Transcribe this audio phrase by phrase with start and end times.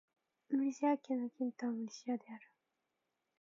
[0.49, 2.51] ムルシア県の県都はムルシアである